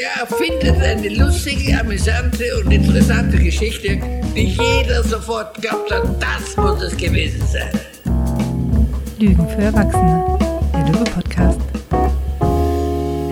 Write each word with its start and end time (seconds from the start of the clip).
Der 0.00 0.22
erfindet 0.22 0.82
eine 0.82 1.10
lustige, 1.10 1.78
amüsante 1.78 2.44
und 2.58 2.70
interessante 2.70 3.36
Geschichte, 3.36 4.00
die 4.34 4.46
jeder 4.46 5.02
sofort 5.04 5.60
glaubt 5.60 5.92
hat, 5.92 6.04
das 6.22 6.56
muss 6.56 6.80
es 6.82 6.96
gewesen 6.96 7.46
sein. 7.46 7.68
Lügen 9.18 9.46
für 9.46 9.60
Erwachsene, 9.60 10.38
der 10.72 10.86
Lüge-Podcast. 10.86 11.60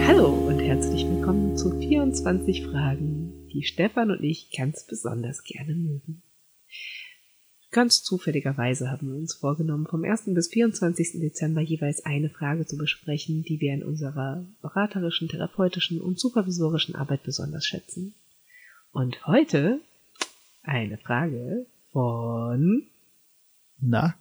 Hallo 0.07 0.29
und 0.29 0.61
herzlich 0.61 1.07
willkommen 1.09 1.57
zu 1.57 1.71
24 1.79 2.67
Fragen, 2.67 3.49
die 3.51 3.63
Stefan 3.63 4.11
und 4.11 4.23
ich 4.23 4.55
ganz 4.55 4.87
besonders 4.87 5.45
gerne 5.45 5.75
mögen. 5.75 6.23
Ganz 7.71 8.03
zufälligerweise 8.03 8.91
haben 8.91 9.09
wir 9.09 9.17
uns 9.17 9.35
vorgenommen, 9.35 9.87
vom 9.87 10.03
1. 10.03 10.23
bis 10.35 10.49
24. 10.49 11.21
Dezember 11.21 11.61
jeweils 11.61 12.05
eine 12.07 12.31
Frage 12.31 12.65
zu 12.65 12.79
besprechen, 12.79 13.43
die 13.43 13.61
wir 13.61 13.75
in 13.75 13.83
unserer 13.85 14.47
beraterischen, 14.63 15.29
therapeutischen 15.29 16.01
und 16.01 16.19
supervisorischen 16.19 16.95
Arbeit 16.95 17.25
besonders 17.25 17.67
schätzen. 17.67 18.15
Und 18.91 19.27
heute 19.27 19.81
eine 20.63 20.97
Frage 20.97 21.67
von... 21.93 22.85
Na? 23.81 24.15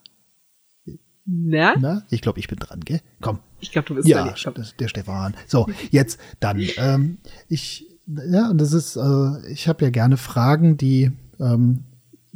Na? 1.25 1.75
Na? 1.79 2.03
Ich 2.09 2.21
glaube, 2.21 2.39
ich 2.39 2.47
bin 2.49 2.59
dran, 2.59 2.81
gell? 2.81 3.01
Komm. 3.21 3.39
Ich 3.61 3.71
glaube, 3.71 3.87
du 3.87 3.95
bist 3.95 4.07
Ja, 4.09 4.25
dran. 4.33 4.53
das, 4.55 4.75
der 4.75 4.87
Stefan. 4.89 5.35
So, 5.47 5.67
jetzt 5.89 6.19
dann. 6.41 6.61
Ähm, 6.77 7.17
ich, 7.47 7.85
ja, 8.07 8.49
und 8.49 8.59
das 8.59 8.73
ist, 8.73 8.97
äh, 8.97 9.51
ich 9.51 9.67
habe 9.69 9.85
ja 9.85 9.89
gerne 9.89 10.17
Fragen, 10.17 10.77
die, 10.77 11.11
ähm, 11.39 11.83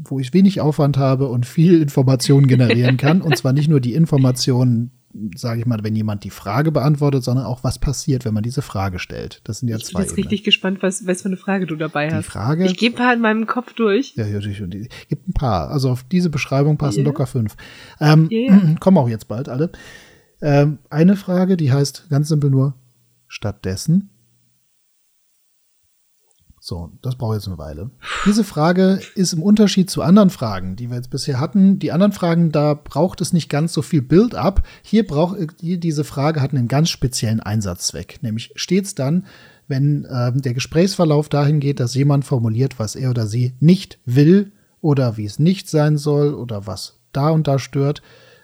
wo 0.04 0.20
ich 0.20 0.34
wenig 0.34 0.62
Aufwand 0.62 0.98
habe 0.98 1.28
und 1.28 1.46
viel 1.46 1.82
Information 1.82 2.48
generieren 2.48 2.98
kann. 2.98 3.22
und 3.22 3.38
zwar 3.38 3.54
nicht 3.54 3.70
nur 3.70 3.80
die 3.80 3.94
Informationen, 3.94 4.92
sage 5.36 5.60
ich 5.60 5.66
mal, 5.66 5.80
wenn 5.84 5.96
jemand 5.96 6.24
die 6.24 6.30
Frage 6.30 6.72
beantwortet, 6.72 7.24
sondern 7.24 7.46
auch, 7.46 7.64
was 7.64 7.80
passiert, 7.80 8.24
wenn 8.26 8.34
man 8.34 8.44
diese 8.44 8.62
Frage 8.62 8.98
stellt. 8.98 9.42
Das 9.44 9.60
sind 9.60 9.68
ja 9.70 9.76
Ich 9.78 9.84
bin 9.84 9.92
zwei. 9.92 10.02
jetzt 10.04 10.18
richtig 10.18 10.44
gespannt, 10.44 10.80
was, 10.82 11.06
was 11.06 11.22
für 11.22 11.28
eine 11.28 11.38
Frage 11.38 11.66
du 11.68 11.76
dabei 11.76 12.08
Die 12.08 12.16
hast. 12.16 12.26
Frage. 12.28 12.66
Ich 12.66 12.78
gehe 12.78 12.90
ein 12.92 12.96
paar 12.96 13.14
in 13.14 13.20
meinem 13.20 13.46
Kopf 13.46 13.74
durch. 13.74 14.14
Ja, 14.16 14.26
ja, 14.26 14.40
die, 14.40 14.54
die, 14.70 14.90
gibt 15.10 15.28
ein 15.28 15.34
paar. 15.34 15.70
Also 15.70 15.90
auf 15.90 16.04
diese 16.04 16.30
Beschreibung 16.30 16.78
passen 16.78 17.00
Ja. 17.00 17.06
locker 17.06 17.28
fünf. 17.28 17.56
Ähm, 18.00 18.28
ja. 18.32 18.76
Kommen 18.80 18.98
auch 18.98 19.10
jetzt 19.10 19.28
bald 19.28 19.50
alle. 19.50 19.72
Ähm, 20.42 20.80
eine 20.90 21.16
Frage, 21.18 21.58
die 21.58 21.72
heißt 21.72 22.08
ganz 22.10 22.30
simpel 22.30 22.50
nur 22.50 22.76
stattdessen. 23.28 24.10
So, 26.64 26.92
das 27.02 27.16
braucht 27.16 27.34
jetzt 27.34 27.48
eine 27.48 27.58
Weile. 27.58 27.90
Diese 28.28 28.44
Frage 28.44 29.00
ist 29.16 29.34
im 29.34 29.42
Unterschied 29.42 29.90
zu 29.90 30.04
anderen 30.04 30.30
Fragen, 30.30 30.76
die 30.76 30.92
wir 30.92 30.98
jetzt 30.98 31.10
bisher 31.10 31.40
hatten. 31.40 31.80
Die 31.80 31.92
anderen 31.92 32.12
Fragen, 32.12 32.52
da 32.52 32.76
braucht 32.76 33.20
es 33.20 33.34
nicht 33.34 33.50
ganz 33.50 33.74
so 33.74 33.82
viel 33.82 34.04
Build-up. 34.04 34.62
Hier 34.84 35.08
braucht 35.08 35.38
hier 35.60 35.80
diese 35.80 36.04
Frage 36.04 36.40
hat 36.40 36.52
einen 36.52 36.68
ganz 36.68 36.92
speziellen 36.92 37.40
Einsatzzweck, 37.40 38.22
nämlich 38.22 38.52
stets 38.56 38.94
dann, 38.94 39.26
wenn 39.68 40.08
ähm, 40.08 40.44
der 40.44 40.54
Gesprächsverlauf 40.54 41.30
dahin 41.30 41.60
geht, 41.60 41.80
dass 41.80 41.96
jemand 41.96 42.26
formuliert, 42.26 42.78
was 42.78 42.96
er 42.96 43.10
oder 43.10 43.26
sie 43.26 43.56
nicht 43.60 43.98
will 44.06 44.52
oder 44.82 45.18
wie 45.18 45.26
es 45.26 45.40
nicht 45.40 45.68
sein 45.68 45.98
soll 45.98 46.36
oder 46.36 46.68
was 46.68 47.00
da 47.12 47.32
und 47.32 47.48
da 47.48 47.58
stört. 47.58 48.04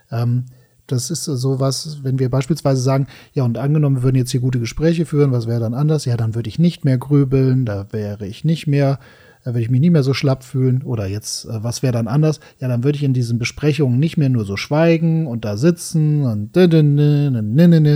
Ähm, 0.10 0.46
das 0.88 1.12
ist 1.12 1.26
sowas, 1.26 2.00
wenn 2.04 2.20
wir 2.20 2.30
beispielsweise 2.30 2.82
sagen, 2.82 3.08
ja, 3.34 3.44
und 3.44 3.58
angenommen, 3.58 3.98
wir 3.98 4.04
würden 4.04 4.18
jetzt 4.18 4.32
hier 4.32 4.42
gute 4.42 4.60
Gespräche 4.60 5.06
führen, 5.06 5.32
was 5.32 5.48
wäre 5.48 5.60
dann 5.60 5.74
anders? 5.74 6.06
Ja, 6.06 6.18
dann 6.18 6.36
würde 6.36 6.50
ich 6.50 6.60
nicht 6.60 6.86
mehr 6.86 6.98
grübeln, 6.98 7.66
da 7.66 7.88
wäre 7.92 8.26
ich 8.26 8.46
nicht 8.46 8.68
mehr, 8.68 9.00
da 9.44 9.52
würde 9.52 9.62
ich 9.62 9.70
mich 9.70 9.82
nicht 9.82 9.92
mehr 9.92 10.04
so 10.04 10.14
schlapp 10.14 10.44
fühlen. 10.44 10.84
Oder 10.84 11.08
jetzt, 11.08 11.46
äh, 11.46 11.64
was 11.64 11.84
wäre 11.84 11.94
dann 11.94 12.08
anders? 12.08 12.40
Ja, 12.60 12.68
dann 12.68 12.84
würde 12.84 12.98
ich 12.98 13.04
in 13.04 13.14
diesen 13.14 13.38
Besprechungen 13.38 14.00
nicht 14.00 14.18
mehr 14.18 14.30
nur 14.30 14.46
so 14.46 14.58
schweigen 14.58 15.28
und 15.28 15.46
da 15.46 15.58
sitzen 15.58 16.26
und 16.26 16.56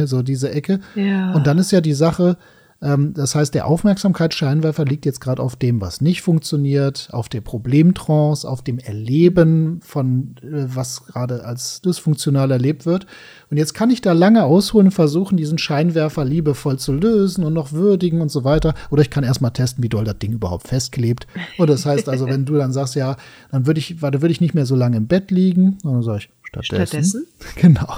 so 0.07 0.21
diese 0.21 0.51
Ecke. 0.51 0.79
Ja. 0.95 1.33
Und 1.33 1.47
dann 1.47 1.57
ist 1.57 1.71
ja 1.71 1.81
die 1.81 1.93
Sache, 1.93 2.37
das 2.81 3.35
heißt, 3.35 3.53
der 3.53 3.67
Aufmerksamkeitsscheinwerfer 3.67 4.85
liegt 4.85 5.05
jetzt 5.05 5.21
gerade 5.21 5.41
auf 5.41 5.55
dem, 5.55 5.81
was 5.81 6.01
nicht 6.01 6.23
funktioniert, 6.23 7.09
auf 7.11 7.29
der 7.29 7.41
Problemtrance, 7.41 8.49
auf 8.49 8.63
dem 8.63 8.79
Erleben 8.79 9.81
von, 9.83 10.35
äh, 10.41 10.65
was 10.65 11.05
gerade 11.05 11.45
als 11.45 11.81
dysfunktional 11.81 12.49
erlebt 12.49 12.87
wird. 12.87 13.05
Und 13.51 13.57
jetzt 13.57 13.75
kann 13.75 13.91
ich 13.91 14.01
da 14.01 14.13
lange 14.13 14.45
ausholen 14.45 14.87
und 14.87 14.93
versuchen, 14.93 15.37
diesen 15.37 15.59
Scheinwerfer 15.59 16.25
liebevoll 16.25 16.79
zu 16.79 16.91
lösen 16.91 17.43
und 17.43 17.53
noch 17.53 17.71
würdigen 17.71 18.19
und 18.19 18.29
so 18.29 18.43
weiter. 18.43 18.73
Oder 18.89 19.03
ich 19.03 19.11
kann 19.11 19.23
erstmal 19.23 19.51
testen, 19.51 19.83
wie 19.83 19.89
doll 19.89 20.05
das 20.05 20.17
Ding 20.17 20.33
überhaupt 20.33 20.67
festklebt. 20.67 21.27
Und 21.59 21.69
das 21.69 21.85
heißt 21.85 22.09
also, 22.09 22.25
wenn 22.25 22.45
du 22.45 22.55
dann 22.55 22.73
sagst, 22.73 22.95
ja, 22.95 23.15
dann 23.51 23.67
würde 23.67 23.79
ich, 23.79 24.01
warte, 24.01 24.23
würde 24.23 24.31
ich 24.31 24.41
nicht 24.41 24.55
mehr 24.55 24.65
so 24.65 24.75
lange 24.75 24.97
im 24.97 25.05
Bett 25.05 25.29
liegen. 25.29 25.77
Dann 25.83 26.01
sage 26.01 26.17
ich, 26.17 26.29
stattdessen. 26.41 26.87
Stattdessen? 26.87 27.27
Genau. 27.57 27.93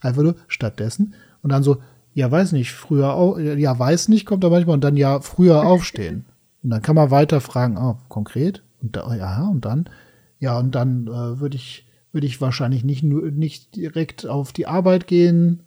Einfach 0.00 0.22
nur 0.22 0.34
stattdessen. 0.48 1.14
Und 1.42 1.52
dann 1.52 1.62
so, 1.62 1.76
ja, 2.14 2.30
weiß 2.30 2.52
nicht, 2.52 2.72
früher, 2.72 3.14
au 3.14 3.38
ja, 3.38 3.78
weiß 3.78 4.08
nicht, 4.08 4.24
kommt 4.24 4.44
da 4.44 4.48
manchmal 4.48 4.74
und 4.74 4.84
dann 4.84 4.96
ja, 4.96 5.20
früher 5.20 5.66
aufstehen. 5.66 6.24
Und 6.62 6.70
dann 6.70 6.82
kann 6.82 6.96
man 6.96 7.10
weiter 7.10 7.40
fragen, 7.40 7.76
ah, 7.76 7.98
konkret? 8.08 8.62
Und 8.80 8.96
da, 8.96 9.14
ja, 9.14 9.46
und 9.48 9.64
dann, 9.64 9.90
ja, 10.38 10.58
und 10.58 10.74
dann 10.74 11.06
äh, 11.08 11.40
würde 11.40 11.56
ich, 11.56 11.86
würde 12.12 12.26
ich 12.26 12.40
wahrscheinlich 12.40 12.84
nicht 12.84 13.02
nur, 13.02 13.30
nicht 13.30 13.76
direkt 13.76 14.26
auf 14.26 14.52
die 14.52 14.66
Arbeit 14.66 15.06
gehen. 15.06 15.60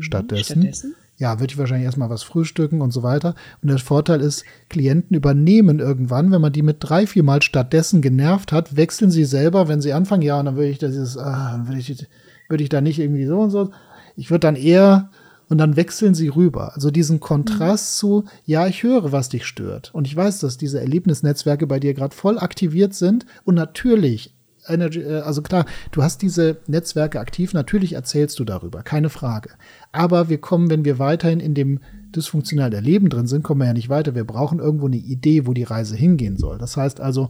Stattdessen, 0.00 0.60
Mhm. 0.60 0.62
Stattdessen? 0.62 0.94
ja, 1.18 1.38
würde 1.38 1.52
ich 1.52 1.58
wahrscheinlich 1.58 1.84
erstmal 1.84 2.10
was 2.10 2.22
frühstücken 2.22 2.80
und 2.80 2.90
so 2.90 3.02
weiter. 3.02 3.34
Und 3.62 3.68
der 3.68 3.78
Vorteil 3.78 4.20
ist, 4.20 4.44
Klienten 4.68 5.16
übernehmen 5.16 5.78
irgendwann, 5.78 6.32
wenn 6.32 6.40
man 6.40 6.52
die 6.52 6.62
mit 6.62 6.78
drei, 6.80 7.06
vier 7.06 7.22
Mal 7.22 7.42
stattdessen 7.42 8.02
genervt 8.02 8.50
hat, 8.52 8.76
wechseln 8.76 9.10
sie 9.10 9.24
selber, 9.24 9.68
wenn 9.68 9.80
sie 9.80 9.92
anfangen, 9.92 10.22
ja, 10.22 10.38
und 10.40 10.46
dann 10.46 10.56
würde 10.56 10.70
ich 10.70 10.78
das, 10.78 11.16
ah, 11.16 11.62
würde 11.66 11.78
ich, 11.78 12.06
würde 12.48 12.64
ich 12.64 12.70
da 12.70 12.80
nicht 12.80 12.98
irgendwie 12.98 13.26
so 13.26 13.38
und 13.38 13.50
so. 13.50 13.70
Ich 14.16 14.30
würde 14.30 14.40
dann 14.40 14.56
eher, 14.56 15.10
und 15.52 15.58
dann 15.58 15.76
wechseln 15.76 16.14
sie 16.14 16.28
rüber. 16.28 16.72
Also 16.74 16.90
diesen 16.90 17.20
Kontrast 17.20 17.98
zu, 17.98 18.24
ja, 18.46 18.66
ich 18.68 18.84
höre, 18.84 19.12
was 19.12 19.28
dich 19.28 19.44
stört. 19.44 19.90
Und 19.92 20.06
ich 20.06 20.16
weiß, 20.16 20.38
dass 20.38 20.56
diese 20.56 20.80
Erlebnisnetzwerke 20.80 21.66
bei 21.66 21.78
dir 21.78 21.92
gerade 21.92 22.16
voll 22.16 22.38
aktiviert 22.38 22.94
sind. 22.94 23.26
Und 23.44 23.56
natürlich, 23.56 24.34
Energy, 24.66 25.00
äh, 25.00 25.20
also 25.20 25.42
klar, 25.42 25.66
du 25.90 26.02
hast 26.02 26.22
diese 26.22 26.56
Netzwerke 26.68 27.20
aktiv, 27.20 27.52
natürlich 27.52 27.92
erzählst 27.92 28.38
du 28.38 28.44
darüber, 28.44 28.82
keine 28.82 29.10
Frage. 29.10 29.50
Aber 29.92 30.30
wir 30.30 30.38
kommen, 30.38 30.70
wenn 30.70 30.86
wir 30.86 30.98
weiterhin 30.98 31.38
in 31.38 31.52
dem 31.52 31.80
dysfunktionalen 32.16 32.72
Erleben 32.72 33.10
drin 33.10 33.26
sind, 33.26 33.42
kommen 33.42 33.60
wir 33.60 33.66
ja 33.66 33.74
nicht 33.74 33.90
weiter. 33.90 34.14
Wir 34.14 34.24
brauchen 34.24 34.58
irgendwo 34.58 34.86
eine 34.86 34.96
Idee, 34.96 35.46
wo 35.46 35.52
die 35.52 35.64
Reise 35.64 35.96
hingehen 35.96 36.38
soll. 36.38 36.56
Das 36.56 36.78
heißt 36.78 36.98
also, 36.98 37.28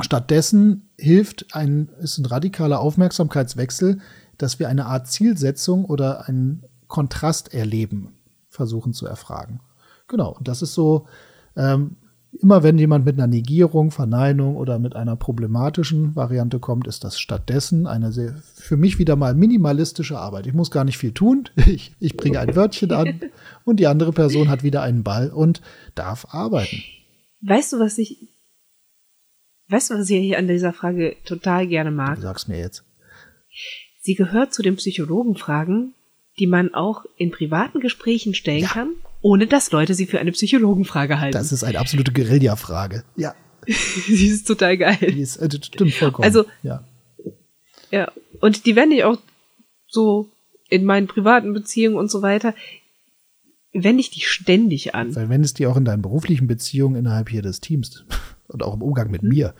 stattdessen 0.00 0.88
hilft 0.96 1.54
ein, 1.54 1.90
ist 2.00 2.16
ein 2.16 2.24
radikaler 2.24 2.80
Aufmerksamkeitswechsel, 2.80 3.98
dass 4.38 4.58
wir 4.58 4.70
eine 4.70 4.86
Art 4.86 5.08
Zielsetzung 5.08 5.84
oder 5.84 6.26
einen 6.26 6.62
Kontrast 6.88 7.54
erleben, 7.54 8.14
versuchen 8.48 8.92
zu 8.92 9.06
erfragen. 9.06 9.60
Genau, 10.08 10.34
und 10.36 10.48
das 10.48 10.62
ist 10.62 10.74
so, 10.74 11.06
ähm, 11.56 11.96
immer 12.32 12.62
wenn 12.62 12.78
jemand 12.78 13.04
mit 13.04 13.16
einer 13.16 13.26
Negierung, 13.26 13.90
Verneinung 13.90 14.56
oder 14.56 14.78
mit 14.78 14.94
einer 14.94 15.16
problematischen 15.16 16.14
Variante 16.14 16.58
kommt, 16.58 16.86
ist 16.86 17.04
das 17.04 17.18
stattdessen 17.18 17.86
eine 17.86 18.12
sehr, 18.12 18.36
für 18.54 18.76
mich 18.76 18.98
wieder 18.98 19.16
mal 19.16 19.34
minimalistische 19.34 20.18
Arbeit. 20.18 20.46
Ich 20.46 20.54
muss 20.54 20.70
gar 20.70 20.84
nicht 20.84 20.98
viel 20.98 21.12
tun. 21.12 21.48
Ich, 21.68 21.92
ich 22.00 22.16
bringe 22.16 22.40
ein 22.40 22.56
Wörtchen 22.56 22.92
an 22.92 23.20
und 23.64 23.78
die 23.78 23.86
andere 23.86 24.12
Person 24.12 24.48
hat 24.48 24.62
wieder 24.62 24.82
einen 24.82 25.02
Ball 25.02 25.30
und 25.30 25.60
darf 25.94 26.26
arbeiten. 26.30 26.82
Weißt 27.42 27.74
du, 27.74 27.78
was 27.78 27.98
ich, 27.98 28.28
weißt 29.68 29.90
du, 29.90 29.94
was 29.98 30.08
ich 30.08 30.18
hier 30.18 30.38
an 30.38 30.48
dieser 30.48 30.72
Frage 30.72 31.16
total 31.24 31.66
gerne 31.66 31.90
mag? 31.90 32.16
Du 32.16 32.22
sagst 32.22 32.48
mir 32.48 32.58
jetzt. 32.58 32.84
Sie 34.00 34.14
gehört 34.14 34.54
zu 34.54 34.62
den 34.62 34.76
Psychologenfragen, 34.76 35.94
die 36.38 36.46
man 36.46 36.74
auch 36.74 37.04
in 37.16 37.30
privaten 37.30 37.80
Gesprächen 37.80 38.34
stellen 38.34 38.62
Ja. 38.62 38.68
kann, 38.68 38.90
ohne 39.20 39.46
dass 39.46 39.70
Leute 39.72 39.94
sie 39.94 40.06
für 40.06 40.18
eine 40.20 40.32
Psychologenfrage 40.32 41.20
halten. 41.20 41.36
Das 41.36 41.52
ist 41.52 41.64
eine 41.64 41.78
absolute 41.78 42.12
Guerilla-Frage. 42.12 43.04
Ja, 43.16 43.34
Sie 43.66 44.28
ist 44.28 44.46
total 44.46 44.72
die 44.72 44.78
geil. 44.78 44.96
ist, 45.18 45.36
äh, 45.36 45.48
stimmt 45.62 45.94
vollkommen. 45.94 46.24
Also- 46.24 46.44
ja. 46.62 46.84
Ja. 47.90 48.10
Und 48.40 48.66
die 48.66 48.76
wende 48.76 48.96
ich 48.96 49.04
auch 49.04 49.18
so 49.86 50.28
in 50.68 50.84
meinen 50.84 51.06
privaten 51.06 51.52
Beziehungen 51.54 51.96
und 51.96 52.10
so 52.10 52.20
weiter, 52.22 52.54
wende 53.72 54.00
ich 54.00 54.10
die 54.10 54.20
ständig 54.20 54.94
an. 54.94 55.14
Weil 55.16 55.28
wenn 55.28 55.42
es 55.42 55.54
dir 55.54 55.70
auch 55.70 55.76
in 55.76 55.84
deinen 55.84 56.02
beruflichen 56.02 56.46
Beziehungen 56.46 56.96
innerhalb 56.96 57.28
hier 57.30 57.42
des 57.42 57.60
Teams 57.60 58.04
und 58.48 58.62
auch 58.62 58.74
im 58.74 58.82
Umgang 58.82 59.10
mit 59.10 59.22
mir. 59.22 59.54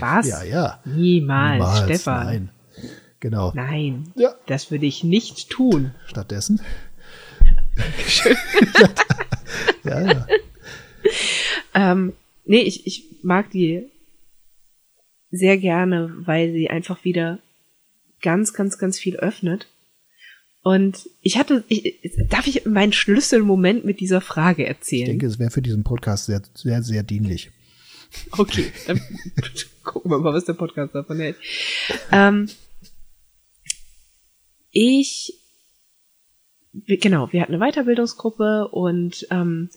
Was? 0.00 0.28
Ja, 0.28 0.42
ja. 0.42 0.80
Niemals, 0.84 1.54
Niemals, 1.58 1.78
Stefan. 1.84 2.26
Nein. 2.26 2.50
Genau. 3.22 3.52
Nein. 3.54 4.12
Ja. 4.16 4.34
Das 4.46 4.72
würde 4.72 4.86
ich 4.86 5.04
nicht 5.04 5.48
tun. 5.48 5.92
Stattdessen. 6.06 6.60
ja, 9.84 10.00
ja. 10.00 10.26
Ähm, 11.72 12.14
nee, 12.44 12.62
ich, 12.62 12.84
ich 12.84 13.04
mag 13.22 13.48
die 13.52 13.84
sehr 15.30 15.56
gerne, 15.56 16.12
weil 16.24 16.52
sie 16.52 16.68
einfach 16.68 17.04
wieder 17.04 17.38
ganz, 18.22 18.54
ganz, 18.54 18.76
ganz 18.76 18.98
viel 18.98 19.16
öffnet. 19.18 19.68
Und 20.64 21.08
ich 21.20 21.38
hatte, 21.38 21.62
ich, 21.68 22.00
darf 22.28 22.48
ich 22.48 22.66
meinen 22.66 22.92
Schlüsselmoment 22.92 23.84
mit 23.84 24.00
dieser 24.00 24.20
Frage 24.20 24.64
Ich 24.64 24.68
erzählen? 24.68 25.06
denke, 25.06 25.26
es 25.26 25.38
wäre 25.38 25.52
für 25.52 25.62
diesen 25.62 25.84
Podcast 25.84 26.26
sehr, 26.26 26.42
sehr, 26.54 26.82
sehr 26.82 27.04
dienlich. 27.04 27.52
Okay, 28.32 28.72
dann 28.88 29.00
gucken 29.84 30.10
wir 30.10 30.18
mal, 30.18 30.34
was 30.34 30.44
der 30.44 30.54
Podcast 30.54 30.92
davon 30.96 31.20
hält. 31.20 31.36
Ähm, 32.10 32.48
ich, 34.72 35.38
genau, 36.72 37.32
wir 37.32 37.42
hatten 37.42 37.54
eine 37.54 37.64
Weiterbildungsgruppe 37.64 38.68
und 38.68 39.26
ähm, 39.30 39.70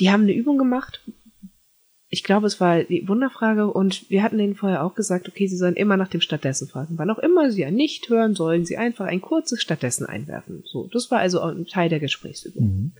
die 0.00 0.10
haben 0.10 0.22
eine 0.22 0.34
Übung 0.34 0.56
gemacht. 0.56 1.02
Ich 2.08 2.24
glaube, 2.24 2.46
es 2.46 2.58
war 2.58 2.84
die 2.84 3.06
Wunderfrage 3.06 3.66
und 3.66 4.08
wir 4.08 4.22
hatten 4.22 4.38
denen 4.38 4.54
vorher 4.54 4.82
auch 4.82 4.94
gesagt, 4.94 5.28
okay, 5.28 5.46
sie 5.46 5.58
sollen 5.58 5.76
immer 5.76 5.98
nach 5.98 6.08
dem 6.08 6.22
Stattdessen 6.22 6.68
fragen. 6.68 6.96
Wann 6.96 7.10
auch 7.10 7.18
immer 7.18 7.50
sie 7.50 7.60
ja 7.60 7.70
nicht 7.70 8.08
hören, 8.08 8.34
sollen 8.34 8.64
sie 8.64 8.78
einfach 8.78 9.04
ein 9.04 9.20
kurzes 9.20 9.60
Stattdessen 9.60 10.06
einwerfen. 10.06 10.62
So, 10.64 10.86
das 10.86 11.10
war 11.10 11.18
also 11.18 11.40
ein 11.40 11.66
Teil 11.66 11.90
der 11.90 12.00
Gesprächsübung. 12.00 12.64
Mhm. 12.64 12.92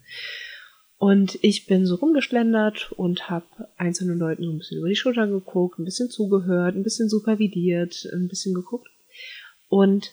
Und 0.98 1.38
ich 1.42 1.66
bin 1.66 1.86
so 1.86 1.94
rumgeschlendert 1.94 2.92
und 2.96 3.30
habe 3.30 3.46
einzelnen 3.76 4.18
Leuten 4.18 4.42
so 4.42 4.50
ein 4.50 4.58
bisschen 4.58 4.78
über 4.78 4.88
die 4.88 4.96
Schulter 4.96 5.28
geguckt, 5.28 5.78
ein 5.78 5.84
bisschen 5.84 6.10
zugehört, 6.10 6.74
ein 6.74 6.82
bisschen 6.82 7.08
supervidiert, 7.08 8.08
ein 8.12 8.26
bisschen 8.26 8.52
geguckt. 8.52 8.88
Und 9.68 10.12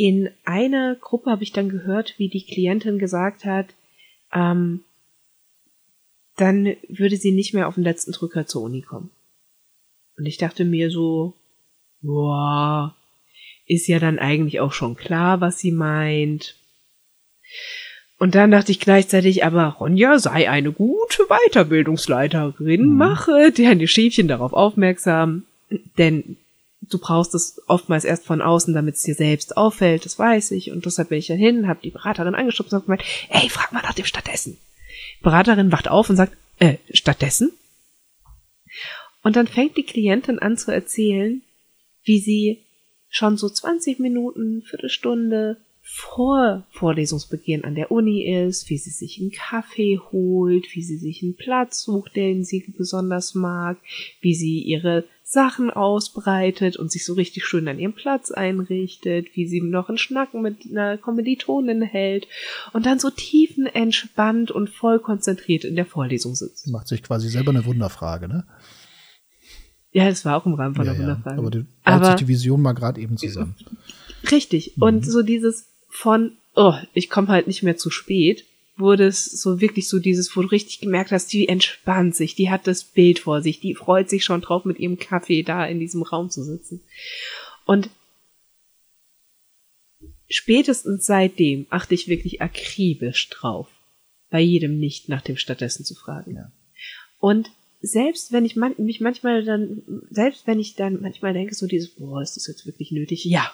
in 0.00 0.30
einer 0.46 0.94
Gruppe 0.94 1.30
habe 1.30 1.42
ich 1.42 1.52
dann 1.52 1.68
gehört, 1.68 2.14
wie 2.16 2.30
die 2.30 2.42
Klientin 2.46 2.98
gesagt 2.98 3.44
hat, 3.44 3.66
ähm, 4.32 4.82
dann 6.38 6.74
würde 6.88 7.18
sie 7.18 7.32
nicht 7.32 7.52
mehr 7.52 7.68
auf 7.68 7.74
den 7.74 7.84
letzten 7.84 8.12
Drücker 8.12 8.46
zur 8.46 8.62
Uni 8.62 8.80
kommen. 8.80 9.10
Und 10.16 10.24
ich 10.24 10.38
dachte 10.38 10.64
mir 10.64 10.90
so, 10.90 11.34
boah, 12.00 12.96
ist 13.66 13.88
ja 13.88 13.98
dann 13.98 14.18
eigentlich 14.18 14.60
auch 14.60 14.72
schon 14.72 14.96
klar, 14.96 15.42
was 15.42 15.58
sie 15.58 15.70
meint. 15.70 16.56
Und 18.18 18.34
dann 18.34 18.50
dachte 18.52 18.72
ich 18.72 18.80
gleichzeitig, 18.80 19.44
aber 19.44 19.64
Ronja 19.66 20.18
sei 20.18 20.48
eine 20.48 20.72
gute 20.72 21.24
Weiterbildungsleiterin, 21.28 22.88
Mhm. 22.88 22.96
mache 22.96 23.52
deren 23.52 23.86
Schäfchen 23.86 24.28
darauf 24.28 24.54
aufmerksam, 24.54 25.44
denn 25.98 26.38
du 26.90 26.98
brauchst 26.98 27.34
es 27.34 27.62
oftmals 27.68 28.04
erst 28.04 28.26
von 28.26 28.42
außen, 28.42 28.74
damit 28.74 28.96
es 28.96 29.02
dir 29.02 29.14
selbst 29.14 29.56
auffällt, 29.56 30.04
das 30.04 30.18
weiß 30.18 30.50
ich. 30.50 30.70
Und 30.70 30.84
deshalb 30.84 31.08
bin 31.08 31.18
ich 31.18 31.28
dann 31.28 31.38
hin, 31.38 31.68
habe 31.68 31.80
die 31.82 31.90
Beraterin 31.90 32.34
angeschubst 32.34 32.72
und 32.72 32.84
gemeint, 32.84 33.04
ey, 33.30 33.48
frag 33.48 33.72
mal 33.72 33.82
nach 33.82 33.94
dem 33.94 34.04
stattdessen. 34.04 34.58
Beraterin 35.22 35.72
wacht 35.72 35.88
auf 35.88 36.10
und 36.10 36.16
sagt, 36.16 36.36
äh, 36.58 36.76
stattdessen? 36.92 37.52
Und 39.22 39.36
dann 39.36 39.46
fängt 39.46 39.76
die 39.76 39.84
Klientin 39.84 40.38
an 40.38 40.56
zu 40.56 40.72
erzählen, 40.72 41.42
wie 42.04 42.20
sie 42.20 42.64
schon 43.08 43.36
so 43.36 43.48
20 43.48 43.98
Minuten, 43.98 44.62
Viertelstunde 44.62 45.58
vor 45.92 46.64
Vorlesungsbeginn 46.70 47.64
an 47.64 47.74
der 47.74 47.90
Uni 47.90 48.24
ist, 48.24 48.70
wie 48.70 48.78
sie 48.78 48.90
sich 48.90 49.20
einen 49.20 49.32
Kaffee 49.32 49.98
holt, 50.12 50.66
wie 50.74 50.82
sie 50.82 50.96
sich 50.96 51.20
einen 51.22 51.34
Platz 51.34 51.82
sucht, 51.82 52.14
den 52.14 52.44
sie 52.44 52.64
besonders 52.78 53.34
mag, 53.34 53.76
wie 54.20 54.34
sie 54.34 54.60
ihre 54.60 55.04
Sachen 55.24 55.68
ausbreitet 55.68 56.76
und 56.76 56.92
sich 56.92 57.04
so 57.04 57.14
richtig 57.14 57.44
schön 57.44 57.66
an 57.66 57.80
ihrem 57.80 57.92
Platz 57.92 58.30
einrichtet, 58.30 59.34
wie 59.34 59.48
sie 59.48 59.60
noch 59.60 59.88
einen 59.88 59.98
Schnacken 59.98 60.42
mit 60.42 60.58
einer 60.70 60.96
Kommilitonin 60.96 61.82
hält 61.82 62.28
und 62.72 62.86
dann 62.86 63.00
so 63.00 63.10
tiefenentspannt 63.10 64.52
und 64.52 64.70
voll 64.70 65.00
konzentriert 65.00 65.64
in 65.64 65.74
der 65.74 65.86
Vorlesung 65.86 66.36
sitzt. 66.36 66.68
Macht 66.68 66.86
sich 66.86 67.02
quasi 67.02 67.28
selber 67.28 67.50
eine 67.50 67.66
Wunderfrage, 67.66 68.28
ne? 68.28 68.46
Ja, 69.92 70.08
das 70.08 70.24
war 70.24 70.36
auch 70.36 70.46
im 70.46 70.54
Rahmen 70.54 70.76
von 70.76 70.86
ja, 70.86 70.92
der 70.92 71.00
ja. 71.00 71.08
Wunderfrage. 71.08 71.38
Aber 71.38 71.50
die 71.50 71.66
Aber- 71.82 72.06
sich 72.06 72.14
die 72.14 72.28
Vision 72.28 72.62
mal 72.62 72.74
gerade 72.74 73.00
eben 73.00 73.16
zusammen. 73.16 73.56
Richtig. 74.30 74.76
Mhm. 74.76 74.82
Und 74.82 75.06
so 75.06 75.22
dieses 75.22 75.69
von, 75.90 76.36
oh, 76.54 76.74
ich 76.94 77.10
komme 77.10 77.28
halt 77.28 77.46
nicht 77.46 77.62
mehr 77.62 77.76
zu 77.76 77.90
spät, 77.90 78.46
wurde 78.76 79.06
es 79.06 79.24
so 79.24 79.60
wirklich 79.60 79.88
so 79.88 79.98
dieses, 79.98 80.34
wo 80.34 80.42
du 80.42 80.48
richtig 80.48 80.80
gemerkt 80.80 81.12
hast, 81.12 81.32
die 81.32 81.48
entspannt 81.48 82.16
sich, 82.16 82.34
die 82.34 82.50
hat 82.50 82.66
das 82.66 82.84
Bild 82.84 83.18
vor 83.18 83.42
sich, 83.42 83.60
die 83.60 83.74
freut 83.74 84.08
sich 84.08 84.24
schon 84.24 84.40
drauf, 84.40 84.64
mit 84.64 84.78
ihrem 84.78 84.98
Kaffee 84.98 85.42
da 85.42 85.66
in 85.66 85.78
diesem 85.78 86.02
Raum 86.02 86.30
zu 86.30 86.42
sitzen. 86.42 86.80
Und 87.66 87.90
spätestens 90.28 91.04
seitdem 91.04 91.66
achte 91.70 91.94
ich 91.94 92.08
wirklich 92.08 92.40
akribisch 92.40 93.28
drauf, 93.28 93.68
bei 94.30 94.40
jedem 94.40 94.78
nicht 94.78 95.08
nach 95.08 95.22
dem 95.22 95.36
stattdessen 95.36 95.84
zu 95.84 95.94
fragen. 95.94 96.36
Ja. 96.36 96.50
Und 97.18 97.50
selbst 97.82 98.32
wenn 98.32 98.44
ich 98.44 98.56
man, 98.56 98.74
mich 98.78 99.00
manchmal 99.00 99.44
dann, 99.44 99.82
selbst 100.10 100.46
wenn 100.46 100.58
ich 100.58 100.74
dann 100.74 101.00
manchmal 101.00 101.32
denke, 101.32 101.54
so 101.54 101.66
dieses, 101.66 101.90
boah, 101.90 102.22
ist 102.22 102.36
das 102.36 102.46
jetzt 102.46 102.66
wirklich 102.66 102.92
nötig? 102.92 103.24
Ja. 103.24 103.52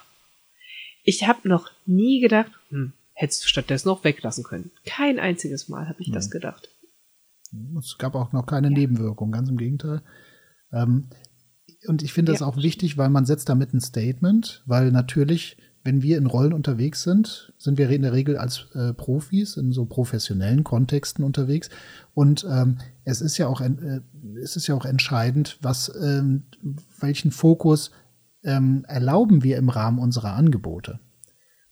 Ich 1.06 1.26
habe 1.26 1.49
noch 1.49 1.70
nie 1.87 2.20
gedacht, 2.20 2.50
hm, 2.69 2.93
hättest 3.14 3.44
du 3.44 3.49
stattdessen 3.49 3.88
auch 3.88 4.05
weglassen 4.05 4.44
können. 4.44 4.70
Kein 4.85 5.19
einziges 5.19 5.69
Mal 5.69 5.88
habe 5.88 6.03
ich 6.03 6.11
das 6.11 6.26
Nee. 6.26 6.32
gedacht. 6.32 6.69
Es 7.79 7.97
gab 7.97 8.14
auch 8.17 8.32
noch 8.32 8.44
keine 8.44 8.70
Nebenwirkung, 8.70 9.31
ganz 9.32 9.49
im 9.49 9.56
Gegenteil. 9.56 10.03
Ähm, 10.73 11.06
und 11.87 12.03
ich 12.03 12.12
finde 12.12 12.32
das 12.32 12.41
Ja. 12.41 12.47
auch 12.47 12.56
wichtig, 12.56 12.99
weil 12.99 13.08
man 13.08 13.25
setzt 13.25 13.49
damit 13.49 13.73
ein 13.73 13.81
Statement, 13.81 14.64
weil 14.67 14.91
natürlich, 14.91 15.56
wenn 15.85 16.03
wir 16.03 16.19
in 16.19 16.26
Rollen 16.26 16.53
unterwegs 16.53 17.05
sind, 17.05 17.53
sind 17.56 17.79
wir 17.79 17.88
in 17.91 18.03
der 18.03 18.12
Regel 18.12 18.37
als 18.37 18.67
äh, 18.75 18.93
Profis 18.93 19.56
in 19.56 19.70
so 19.70 19.87
professionellen 19.87 20.64
Kontexten 20.64 21.25
unterwegs. 21.25 21.70
Und 22.14 22.44
ähm, 22.50 22.79
es 23.05 23.20
ist 23.20 23.38
ja 23.38 23.47
auch 23.47 23.61
äh, 23.61 24.00
es 24.43 24.56
ist 24.56 24.67
ja 24.67 24.75
auch 24.75 24.85
entscheidend, 24.85 25.56
was 25.62 25.93
ähm, 26.03 26.43
welchen 26.99 27.31
Fokus 27.31 27.93
ähm, 28.46 28.84
erlauben 28.88 29.43
wir 29.43 29.58
im 29.58 29.69
Rahmen 29.69 29.98
unserer 29.98 30.32
Angebote. 30.32 31.00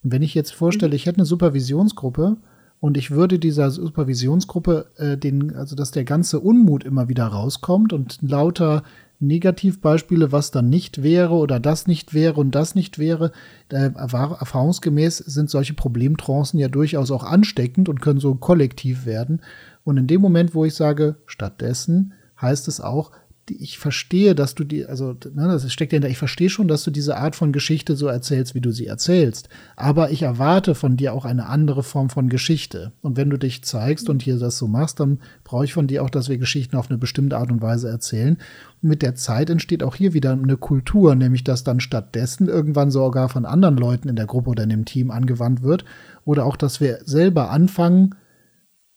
Und 0.03 0.13
wenn 0.13 0.23
ich 0.23 0.35
jetzt 0.35 0.53
vorstelle, 0.53 0.95
ich 0.95 1.07
hätte 1.07 1.19
eine 1.19 1.25
Supervisionsgruppe 1.25 2.37
und 2.81 2.99
ich 2.99 3.11
würde 3.11 3.39
dieser 3.39 3.71
Supervisionsgruppe 3.71 4.91
äh, 4.97 5.17
den, 5.17 5.55
also 5.57 5.75
dass 5.75 5.93
der 5.93 6.05
ganze 6.05 6.41
Unmut 6.41 6.85
immer 6.85 7.09
wieder 7.09 7.27
rauskommt 7.27 7.95
und 7.95 8.19
lauter 8.21 8.83
Negativbeispiele, 9.21 10.33
was 10.33 10.51
dann 10.51 10.69
nicht 10.69 11.03
wäre 11.03 11.35
oder 11.35 11.61
das 11.61 11.87
nicht 11.87 12.13
wäre 12.13 12.39
und 12.39 12.55
das 12.55 12.75
nicht 12.75 12.99
wäre. 12.99 13.33
Äh, 13.71 13.91
erfahr- 13.95 14.39
erfahrungsgemäß 14.39 15.19
sind 15.19 15.49
solche 15.49 15.73
Problemtrancen 15.73 16.59
ja 16.59 16.69
durchaus 16.69 17.11
auch 17.11 17.25
ansteckend 17.25 17.89
und 17.89 18.03
können 18.03 18.21
so 18.21 18.35
kollektiv 18.35 19.07
werden. 19.07 19.41
Und 19.85 19.97
in 19.97 20.07
dem 20.07 20.21
Moment, 20.21 20.55
wo 20.55 20.65
ich 20.65 20.75
sage, 20.75 21.17
stattdessen 21.27 22.13
heißt 22.41 22.69
es 22.69 22.81
auch, 22.81 23.13
ich 23.51 23.79
verstehe, 23.79 24.35
dass 24.35 24.55
du 24.55 24.65
die, 24.65 24.87
also 24.87 25.13
ne, 25.13 25.49
das 25.49 25.71
steckt 25.73 25.93
ja 25.93 25.97
hinter, 25.97 26.09
ich 26.09 26.19
verstehe 26.19 26.49
schon, 26.49 26.69
dass 26.69 26.85
du 26.85 26.91
diese 26.91 27.17
Art 27.17 27.37
von 27.37 27.53
Geschichte 27.53 27.97
so 27.97 28.07
erzählst, 28.07 28.55
wie 28.55 28.61
du 28.61 28.71
sie 28.71 28.87
erzählst. 28.87 29.49
Aber 29.77 30.11
ich 30.11 30.23
erwarte 30.23 30.75
von 30.75 30.97
dir 30.97 31.13
auch 31.13 31.25
eine 31.25 31.47
andere 31.47 31.83
Form 31.83 32.11
von 32.11 32.29
Geschichte. 32.29 32.93
Und 33.03 33.17
wenn 33.17 33.31
du 33.31 33.39
dich 33.39 33.63
zeigst 33.63 34.09
und 34.09 34.23
hier 34.23 34.39
das 34.39 34.57
so 34.57 34.67
machst, 34.67 35.01
dann 35.01 35.21
brauche 35.45 35.65
ich 35.65 35.75
von 35.75 35.87
dir 35.87 36.03
auch, 36.03 36.11
dass 36.11 36.29
wir 36.29 36.39
Geschichten 36.39 36.77
auf 36.77 36.91
eine 36.91 36.99
bestimmte 36.99 37.37
Art 37.37 37.53
und 37.53 37.61
Weise 37.61 37.89
erzählen. 37.89 38.39
Und 38.83 38.89
mit 38.89 39.03
der 39.03 39.15
Zeit 39.15 39.51
entsteht 39.51 39.83
auch 39.83 39.95
hier 39.95 40.15
wieder 40.15 40.33
eine 40.33 40.57
Kultur, 40.57 41.15
nämlich 41.15 41.45
dass 41.45 41.65
dann 41.65 41.81
stattdessen 41.81 42.49
irgendwann 42.49 42.91
sogar 42.91 43.29
von 43.29 43.45
anderen 43.45 43.77
Leuten 43.77 44.09
in 44.09 44.17
der 44.17 44.27
Gruppe 44.27 44.51
oder 44.51 44.63
in 44.63 44.71
dem 44.71 44.85
Team 44.85 45.11
angewandt 45.11 45.63
wird. 45.63 45.85
Oder 46.25 46.47
auch, 46.47 46.57
dass 46.57 46.81
wir 46.81 47.01
selber 47.05 47.51
anfangen, 47.51 48.15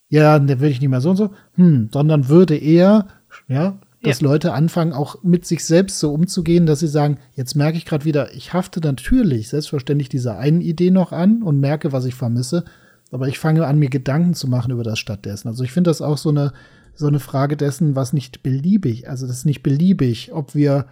ja, 0.09 0.39
der 0.39 0.61
will 0.61 0.71
ich 0.71 0.79
nicht 0.79 0.89
mehr 0.89 1.01
so 1.01 1.09
und 1.09 1.17
so, 1.17 1.31
hm, 1.55 1.89
sondern 1.91 2.29
würde 2.29 2.55
eher, 2.55 3.07
ja, 3.47 3.77
dass 4.07 4.21
Ja. 4.21 4.27
Leute 4.27 4.53
anfangen, 4.53 4.93
auch 4.93 5.23
mit 5.23 5.45
sich 5.45 5.63
selbst 5.65 5.99
so 5.99 6.13
umzugehen, 6.13 6.65
dass 6.65 6.79
sie 6.79 6.87
sagen, 6.87 7.17
jetzt 7.35 7.55
merke 7.55 7.77
ich 7.77 7.85
gerade 7.85 8.05
wieder, 8.05 8.33
ich 8.33 8.53
hafte 8.53 8.79
natürlich 8.79 9.49
selbstverständlich 9.49 10.09
dieser 10.09 10.37
einen 10.37 10.61
Idee 10.61 10.91
noch 10.91 11.11
an 11.11 11.43
und 11.43 11.59
merke, 11.59 11.91
was 11.91 12.05
ich 12.05 12.15
vermisse, 12.15 12.63
aber 13.11 13.27
ich 13.27 13.39
fange 13.39 13.65
an, 13.65 13.79
mir 13.79 13.89
Gedanken 13.89 14.33
zu 14.33 14.47
machen 14.47 14.71
über 14.71 14.83
das 14.83 14.99
stattdessen. 14.99 15.47
Also 15.47 15.63
ich 15.63 15.71
finde 15.71 15.89
das 15.89 16.01
auch 16.01 16.17
so 16.17 16.29
eine, 16.29 16.51
so 16.95 17.07
eine 17.07 17.19
Frage 17.19 17.55
dessen, 17.57 17.95
was 17.95 18.13
nicht 18.13 18.43
beliebig, 18.43 19.09
also 19.09 19.27
das 19.27 19.37
ist 19.37 19.45
nicht 19.45 19.63
beliebig, 19.63 20.31
ob 20.33 20.55
wir 20.55 20.85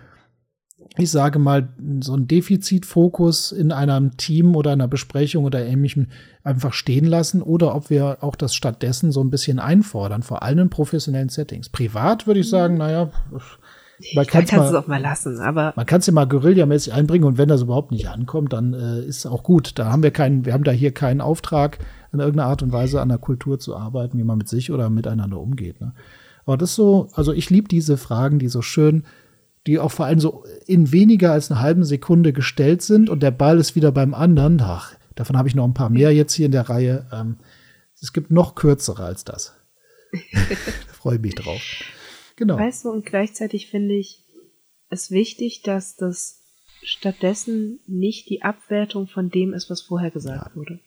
ich 0.98 1.12
sage 1.12 1.40
mal, 1.40 1.70
so 2.02 2.16
ein 2.16 2.28
Defizitfokus 2.28 3.52
in 3.52 3.72
einem 3.72 4.18
Team 4.18 4.56
oder 4.56 4.72
einer 4.72 4.88
Besprechung 4.88 5.46
oder 5.46 5.66
ähnlichem 5.66 6.08
einfach 6.44 6.74
stehen 6.74 7.06
lassen 7.06 7.42
oder 7.42 7.75
ob 7.75 7.90
wir 7.90 8.18
auch 8.22 8.36
das 8.36 8.56
stattdessen 8.56 9.12
so 9.12 9.22
ein 9.22 9.30
bisschen 9.30 9.60
einfordern, 9.60 10.24
vor 10.24 10.44
allem 10.44 10.60
in 10.60 10.70
professionellen 10.70 11.30
Settings. 11.30 11.70
Privat 11.70 12.28
würde 12.28 12.42
ich 12.42 12.50
sagen, 12.50 12.78
naja, 12.78 13.12
man 14.14 14.25
kann 14.25 14.44
es 14.44 14.52
es 14.52 14.74
auch 14.74 14.88
mal 14.88 15.02
lassen, 15.02 15.40
aber 15.40 15.74
man 15.75 15.86
kann's 15.86 16.06
ja 16.08 16.14
mal 16.14 16.25
guerillamäßig 16.28 16.94
einbringen 16.94 17.25
und 17.25 17.38
wenn 17.38 17.48
das 17.50 17.62
überhaupt 17.62 17.92
nicht 17.92 18.10
ankommt, 18.10 18.54
dann 18.54 18.74
äh, 18.74 19.02
ist 19.02 19.25
auch 19.25 19.44
gut. 19.44 19.80
Da 19.80 19.92
haben 19.92 20.04
wir 20.04 20.12
keinen, 20.12 20.46
wir 20.46 20.54
haben 20.54 20.66
da 20.66 20.72
hier 20.72 20.92
keinen 20.92 21.22
Auftrag, 21.22 21.80
in 22.12 22.20
irgendeiner 22.20 22.50
Art 22.50 22.64
und 22.64 22.72
Weise 22.72 23.02
an 23.02 23.10
der 23.10 23.18
Kultur 23.18 23.60
zu 23.60 23.75
arbeiten, 23.75 24.18
wie 24.18 24.24
man 24.24 24.38
mit 24.38 24.48
sich 24.48 24.72
oder 24.72 24.90
miteinander 24.90 25.40
umgeht. 25.40 25.82
Ne? 25.82 25.94
Aber 26.46 26.58
das 26.58 26.72
ist 26.72 26.75
so, 26.75 27.08
also 27.14 27.34
ich 27.34 27.50
liebe 27.50 27.68
diese 27.68 27.98
Fragen, 27.98 28.40
die 28.40 28.48
so 28.48 28.62
schön 28.62 29.04
die 29.68 29.80
auch 29.80 29.92
vor 29.92 30.06
allem 30.06 30.20
so 30.20 30.44
in 30.68 30.92
weniger 30.92 31.32
als 31.32 31.50
einer 31.50 31.62
halben 31.62 31.84
Sekunde 31.84 32.34
gestellt 32.34 32.82
sind 32.82 33.10
und 33.10 33.22
der 33.22 33.32
Ball 33.32 33.60
ist 33.60 33.76
wieder 33.76 33.92
beim 33.92 34.14
anderen. 34.14 34.60
Ach, 34.62 34.96
davon 35.16 35.38
habe 35.38 35.48
ich 35.48 35.56
noch 35.56 35.66
ein 35.66 35.74
paar 35.74 35.90
mehr 35.90 36.14
jetzt 36.14 36.34
hier 36.34 36.46
in 36.46 36.52
der 36.52 36.70
Reihe. 36.70 37.08
Ähm, 37.12 37.38
es 38.00 38.14
gibt 38.14 38.32
noch 38.32 38.56
kürzere 38.56 39.04
als 39.04 39.24
das. 39.24 39.56
da 40.34 40.94
freue 40.94 41.16
ich 41.16 41.22
mich 41.22 41.36
drauf. 41.36 41.62
Genau. 42.36 42.58
Weißt 42.58 42.86
du, 42.86 42.90
und 42.90 43.06
gleichzeitig 43.06 43.70
finde 43.70 43.96
ich 43.96 44.24
es 44.90 45.10
wichtig, 45.10 45.62
dass 45.64 45.96
das 45.96 46.42
stattdessen 46.84 47.80
nicht 47.88 48.30
die 48.30 48.44
Abwertung 48.44 49.08
von 49.08 49.30
dem 49.30 49.54
ist, 49.54 49.70
was 49.70 49.82
vorher 49.82 50.12
gesagt 50.12 50.56
wurde. 50.56 50.80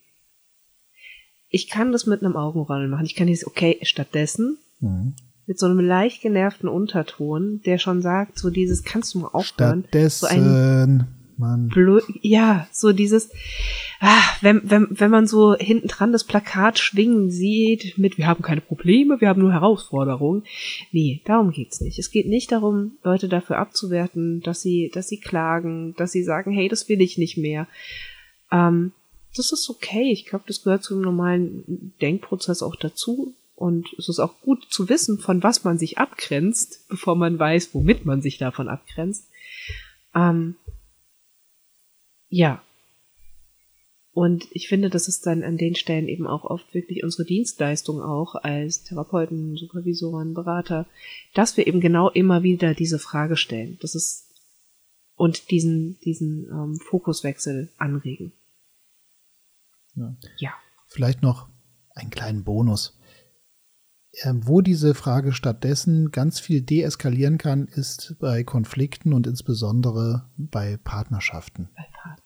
Ich 1.49 1.69
kann 1.69 1.93
das 1.93 2.07
mit 2.07 2.23
einem 2.23 2.37
Augenrollen 2.37 2.91
machen. 2.91 3.07
Ich 3.07 3.15
kann 3.15 3.27
dieses, 3.27 3.47
okay, 3.47 3.79
stattdessen 3.83 4.59
Mhm. 4.81 5.15
Mit 5.49 5.59
so 5.59 5.67
einem 5.67 5.81
leicht 5.81 6.21
genervten 6.21 6.69
Unterton, 6.69 7.61
der 7.65 7.79
schon 7.79 8.03
sagt, 8.03 8.39
so 8.39 8.51
dieses, 8.51 8.85
kannst 8.85 9.15
du 9.15 9.21
mal 9.21 9.29
aufhören? 9.29 9.81
Stattdessen. 9.81 10.21
So 10.21 10.27
ein, 10.27 11.07
Mann. 11.39 11.69
blöd, 11.69 12.05
ja, 12.21 12.67
so 12.73 12.93
dieses, 12.93 13.31
ah, 14.01 14.23
wenn, 14.41 14.61
wenn, 14.65 14.89
wenn 14.91 15.11
man 15.11 15.27
so 15.27 15.55
hinten 15.55 15.89
dran 15.89 16.13
das 16.13 16.25
Plakat 16.25 16.79
schwingen 16.79 17.31
sieht 17.31 17.97
mit, 17.97 18.19
wir 18.19 18.27
haben 18.27 18.43
keine 18.43 18.61
Probleme, 18.61 19.21
wir 19.21 19.29
haben 19.29 19.41
nur 19.41 19.53
Herausforderungen. 19.53 20.45
Nee, 20.93 21.23
darum 21.25 21.51
geht's 21.51 21.81
nicht. 21.81 21.99
Es 21.99 22.11
geht 22.11 22.27
nicht 22.27 22.53
darum, 22.53 22.99
Leute 23.03 23.29
dafür 23.29 23.59
abzuwerten, 23.59 24.41
dass 24.41 24.61
sie, 24.61 24.91
dass 24.93 25.09
sie 25.09 25.21
klagen, 25.21 25.95
dass 25.97 26.13
sie 26.13 26.25
sagen, 26.25 26.53
hey, 26.53 26.69
das 26.69 26.89
will 26.89 27.01
ich 27.01 27.19
nicht 27.19 27.39
mehr. 27.39 27.69
Ähm, 28.51 28.93
das 29.37 29.53
ist 29.53 29.71
okay. 29.71 30.11
Ich 30.13 30.27
glaube, 30.27 30.45
das 30.47 30.63
gehört 30.63 30.83
zum 30.83 31.01
normalen 31.01 31.95
Denkprozess 32.01 32.63
auch 32.63 32.77
dazu. 32.77 33.35
Und 33.59 33.93
es 33.99 34.09
ist 34.09 34.21
auch 34.21 34.41
gut 34.41 34.69
zu 34.71 34.89
wissen, 34.89 35.19
von 35.19 35.43
was 35.43 35.65
man 35.65 35.79
sich 35.79 35.99
abgrenzt, 35.99 36.87
bevor 36.89 37.17
man 37.17 37.41
weiß, 37.41 37.75
womit 37.75 38.07
man 38.07 38.23
sich 38.23 38.39
davon 38.39 38.69
abgrenzt. 38.69 39.29
Ähm, 40.15 40.55
ja. 42.29 42.63
Und 44.13 44.47
ich 44.53 44.69
finde, 44.69 44.91
das 44.91 45.09
ist 45.09 45.27
dann 45.27 45.43
an 45.43 45.57
den 45.57 45.75
Stellen 45.75 46.07
eben 46.07 46.29
auch 46.29 46.45
oft 46.45 46.73
wirklich 46.73 47.03
unsere 47.03 47.25
Dienstleistung 47.25 48.01
auch 48.01 48.37
als 48.37 48.85
Therapeuten, 48.85 49.57
Supervisoren, 49.57 50.35
Berater, 50.35 50.87
dass 51.35 51.57
wir 51.57 51.67
eben 51.67 51.81
genau 51.81 52.11
immer 52.11 52.45
wieder 52.45 52.75
diese 52.75 53.01
Frage 53.01 53.37
stellen. 53.37 53.77
Das 53.81 53.97
ist 53.97 54.29
und 55.17 55.51
diesen, 55.51 55.99
diesen 56.05 56.47
ähm, 56.49 56.77
Fokuswechsel 56.77 57.73
anregen. 57.77 58.33
Ja. 59.97 60.15
Ja. 60.37 60.55
Vielleicht 60.87 61.23
noch 61.23 61.49
einen 61.97 62.11
kleinen 62.11 62.45
Bonus. 62.45 62.98
Ähm, 64.23 64.47
wo 64.47 64.61
diese 64.61 64.95
Frage 64.95 65.33
stattdessen 65.33 66.11
ganz 66.11 66.41
viel 66.41 66.63
deeskalieren 66.63 67.39
kann, 67.39 67.67
ist 67.67 68.17
bei 68.19 68.43
Konflikten 68.43 69.13
und 69.13 69.27
insbesondere 69.27 70.25
bei 70.37 70.79
Partnerschaften. 70.83 71.69
Bei 71.77 71.87
Part. 71.93 72.23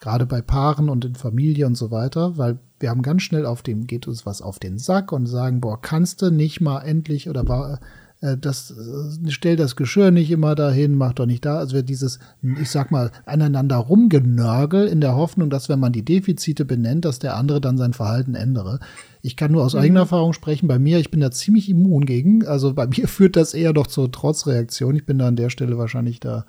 Gerade 0.00 0.26
bei 0.26 0.40
Paaren 0.40 0.88
und 0.88 1.04
in 1.04 1.16
Familie 1.16 1.66
und 1.66 1.74
so 1.74 1.90
weiter, 1.90 2.38
weil 2.38 2.60
wir 2.78 2.90
haben 2.90 3.02
ganz 3.02 3.22
schnell 3.22 3.44
auf 3.44 3.62
dem, 3.62 3.88
geht 3.88 4.06
uns 4.06 4.24
was 4.24 4.40
auf 4.40 4.60
den 4.60 4.78
Sack 4.78 5.10
und 5.10 5.26
sagen, 5.26 5.60
boah, 5.60 5.80
kannst 5.80 6.22
du 6.22 6.30
nicht 6.30 6.60
mal 6.60 6.82
endlich 6.82 7.28
oder 7.28 7.48
war, 7.48 7.80
äh, 8.20 8.36
das, 8.36 8.70
äh, 8.70 9.30
stell 9.30 9.56
das 9.56 9.76
Geschirr 9.76 10.10
nicht 10.10 10.30
immer 10.30 10.54
dahin, 10.54 10.94
mach 10.94 11.14
doch 11.14 11.26
nicht 11.26 11.44
da. 11.44 11.58
Also 11.58 11.74
wir 11.74 11.82
dieses, 11.82 12.18
ich 12.42 12.70
sag 12.70 12.90
mal, 12.90 13.10
aneinander 13.26 13.76
rumgenörgel 13.76 14.86
in 14.86 15.00
der 15.00 15.16
Hoffnung, 15.16 15.50
dass 15.50 15.68
wenn 15.68 15.80
man 15.80 15.92
die 15.92 16.04
Defizite 16.04 16.64
benennt, 16.64 17.04
dass 17.04 17.18
der 17.18 17.36
andere 17.36 17.60
dann 17.60 17.78
sein 17.78 17.92
Verhalten 17.92 18.34
ändere. 18.34 18.80
Ich 19.22 19.36
kann 19.36 19.52
nur 19.52 19.64
aus 19.64 19.74
Mhm. 19.74 19.80
eigener 19.80 20.00
Erfahrung 20.00 20.32
sprechen. 20.32 20.68
Bei 20.68 20.78
mir, 20.78 20.98
ich 20.98 21.10
bin 21.10 21.20
da 21.20 21.30
ziemlich 21.30 21.68
immun 21.68 22.06
gegen. 22.06 22.46
Also 22.46 22.74
bei 22.74 22.86
mir 22.86 23.08
führt 23.08 23.36
das 23.36 23.54
eher 23.54 23.72
doch 23.72 23.86
zur 23.86 24.10
Trotzreaktion. 24.10 24.96
Ich 24.96 25.06
bin 25.06 25.18
da 25.18 25.28
an 25.28 25.36
der 25.36 25.50
Stelle 25.50 25.78
wahrscheinlich 25.78 26.20
da 26.20 26.46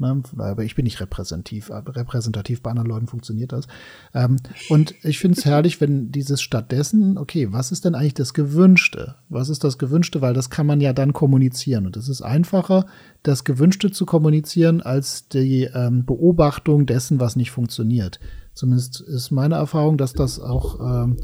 Ne? 0.00 0.22
Aber 0.38 0.64
ich 0.64 0.74
bin 0.74 0.84
nicht 0.84 1.00
repräsentativ. 1.00 1.70
Aber 1.70 1.94
repräsentativ 1.94 2.62
bei 2.62 2.70
anderen 2.70 2.88
Leuten 2.88 3.06
funktioniert 3.06 3.52
das. 3.52 3.66
Ähm, 4.14 4.36
und 4.70 4.94
ich 5.04 5.18
finde 5.18 5.38
es 5.38 5.44
herrlich, 5.44 5.80
wenn 5.80 6.10
dieses 6.10 6.40
stattdessen, 6.40 7.18
okay, 7.18 7.52
was 7.52 7.70
ist 7.70 7.84
denn 7.84 7.94
eigentlich 7.94 8.14
das 8.14 8.32
Gewünschte? 8.32 9.16
Was 9.28 9.50
ist 9.50 9.62
das 9.62 9.78
Gewünschte? 9.78 10.22
Weil 10.22 10.32
das 10.32 10.48
kann 10.48 10.66
man 10.66 10.80
ja 10.80 10.92
dann 10.94 11.12
kommunizieren. 11.12 11.86
Und 11.86 11.96
es 11.98 12.08
ist 12.08 12.22
einfacher, 12.22 12.86
das 13.22 13.44
Gewünschte 13.44 13.90
zu 13.90 14.06
kommunizieren, 14.06 14.80
als 14.80 15.28
die 15.28 15.68
ähm, 15.74 16.06
Beobachtung 16.06 16.86
dessen, 16.86 17.20
was 17.20 17.36
nicht 17.36 17.50
funktioniert. 17.50 18.20
Zumindest 18.60 19.00
ist 19.00 19.30
meine 19.30 19.54
Erfahrung, 19.54 19.96
dass 19.96 20.12
das 20.12 20.38
auch 20.38 20.78
ähm, 20.80 21.16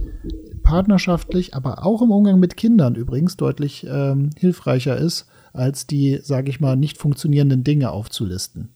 partnerschaftlich, 0.62 1.54
aber 1.54 1.84
auch 1.84 2.00
im 2.00 2.10
Umgang 2.10 2.40
mit 2.40 2.56
Kindern 2.56 2.94
übrigens 2.94 3.36
deutlich 3.36 3.86
ähm, 3.86 4.30
hilfreicher 4.38 4.96
ist, 4.96 5.26
als 5.52 5.86
die, 5.86 6.18
sage 6.22 6.48
ich 6.48 6.60
mal, 6.60 6.76
nicht 6.76 6.96
funktionierenden 6.96 7.62
Dinge 7.62 7.90
aufzulisten. 7.90 8.70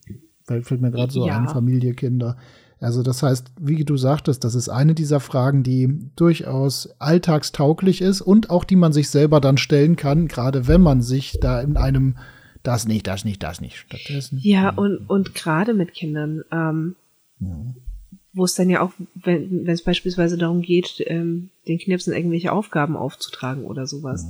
Weil 0.47 0.63
fällt 0.63 0.83
mir 0.83 0.91
gerade 0.91 1.11
so 1.11 1.27
Ja. 1.27 1.39
an, 1.39 1.49
Familie, 1.49 1.95
Kinder. 1.95 2.37
Also 2.81 3.03
das 3.03 3.23
heißt, 3.23 3.51
wie 3.59 3.83
du 3.83 3.97
sagtest, 3.97 4.45
das 4.45 4.55
ist 4.55 4.69
eine 4.69 4.93
dieser 4.93 5.21
Fragen, 5.21 5.63
die 5.63 5.99
durchaus 6.17 6.91
alltagstauglich 6.99 8.03
ist 8.03 8.21
und 8.21 8.51
auch 8.51 8.65
die 8.65 8.77
man 8.77 8.93
sich 8.93 9.09
selber 9.09 9.41
dann 9.41 9.57
stellen 9.57 9.97
kann, 9.97 10.29
gerade 10.29 10.69
wenn 10.69 10.83
man 10.83 11.01
sich 11.01 11.39
da 11.41 11.63
in 11.63 11.79
einem 11.79 12.19
das 12.63 12.87
nicht, 12.87 13.07
das 13.07 13.25
nicht, 13.25 13.43
das 13.43 13.63
nicht 13.63 13.79
stattdessen. 13.79 14.39
Ja, 14.43 14.69
und, 14.69 15.09
und 15.09 15.35
gerade 15.35 15.73
mit 15.73 15.95
Kindern, 15.95 16.43
ähm, 16.53 16.97
wo 18.33 18.45
es 18.45 18.55
dann 18.55 18.71
ja 18.71 18.81
auch, 18.81 18.93
wenn 19.15 19.67
wenn 19.67 19.75
es 19.75 19.83
beispielsweise 19.83 20.39
darum 20.39 20.63
geht, 20.63 21.03
ähm, 21.07 21.51
den 21.67 21.79
Knirpsen 21.79 22.15
irgendwelche 22.15 22.53
Aufgaben 22.53 22.97
aufzutragen 22.97 23.65
oder 23.65 23.87
sowas, 23.87 24.27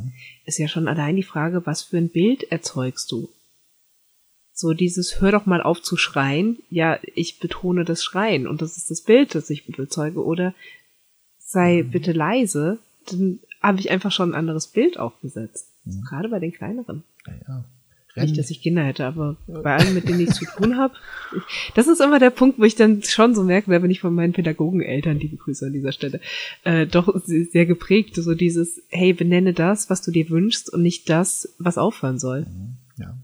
ist 0.46 0.58
ja 0.58 0.68
schon 0.68 0.88
allein 0.88 1.16
die 1.16 1.22
Frage, 1.22 1.66
was 1.66 1.82
für 1.82 1.98
ein 1.98 2.08
Bild 2.08 2.44
erzeugst 2.44 3.10
du? 3.12 3.28
So 4.52 4.74
dieses 4.74 5.20
Hör 5.20 5.32
doch 5.32 5.46
mal 5.46 5.62
auf 5.62 5.82
zu 5.82 5.96
schreien, 5.96 6.58
ja, 6.70 6.98
ich 7.14 7.38
betone 7.38 7.84
das 7.84 8.02
Schreien 8.02 8.46
und 8.46 8.62
das 8.62 8.76
ist 8.76 8.90
das 8.90 9.02
Bild, 9.02 9.34
das 9.34 9.48
ich 9.50 9.66
bezeuge, 9.66 10.24
oder 10.24 10.54
sei 11.38 11.82
bitte 11.82 12.12
leise, 12.12 12.78
dann 13.10 13.40
habe 13.62 13.80
ich 13.80 13.90
einfach 13.90 14.12
schon 14.12 14.30
ein 14.30 14.38
anderes 14.38 14.66
Bild 14.68 14.98
aufgesetzt. 14.98 15.68
Also 15.86 16.00
gerade 16.02 16.28
bei 16.28 16.38
den 16.38 16.52
kleineren. 16.52 17.04
Ja, 17.26 17.32
ja. 17.48 17.64
Nicht, 18.22 18.38
dass 18.38 18.50
ich 18.50 18.62
Kinder 18.62 18.82
hätte, 18.82 19.04
aber 19.06 19.36
bei 19.46 19.76
allen, 19.76 19.94
mit 19.94 20.08
denen 20.08 20.20
ich 20.20 20.30
zu 20.30 20.44
tun 20.56 20.76
habe, 20.76 20.94
das 21.74 21.88
ist 21.88 22.00
immer 22.00 22.18
der 22.18 22.30
Punkt, 22.30 22.58
wo 22.58 22.64
ich 22.64 22.76
dann 22.76 23.02
schon 23.02 23.34
so 23.34 23.42
merke, 23.42 23.78
bin 23.80 23.90
ich 23.90 24.00
von 24.00 24.14
meinen 24.14 24.32
Pädagogeneltern, 24.32 25.18
liebe 25.18 25.36
Grüße 25.36 25.66
an 25.66 25.72
dieser 25.72 25.92
Stelle, 25.92 26.20
äh, 26.64 26.86
doch 26.86 27.14
sehr 27.24 27.66
geprägt, 27.66 28.16
so 28.16 28.34
dieses, 28.34 28.82
hey, 28.88 29.12
benenne 29.12 29.52
das, 29.52 29.90
was 29.90 30.02
du 30.02 30.10
dir 30.10 30.30
wünschst 30.30 30.72
und 30.72 30.82
nicht 30.82 31.08
das, 31.08 31.54
was 31.58 31.78
aufhören 31.78 32.18
soll. 32.18 32.46
Ja, 32.98 33.16